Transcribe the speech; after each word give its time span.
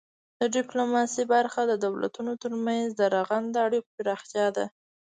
د 0.39 0.41
ډیپلوماسي 0.55 1.23
موخه 1.31 1.61
د 1.67 1.73
دولتونو 1.85 2.31
ترمنځ 2.43 2.87
د 2.95 3.01
رغنده 3.15 3.59
اړیکو 3.67 3.89
پراختیا 3.97 4.47
ده 4.55 4.65